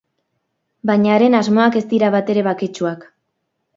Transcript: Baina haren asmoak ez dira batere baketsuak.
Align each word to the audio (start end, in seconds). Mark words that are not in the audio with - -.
Baina 0.91 1.11
haren 1.17 1.39
asmoak 1.41 1.77
ez 1.81 1.83
dira 1.93 2.09
batere 2.17 2.45
baketsuak. 2.49 3.07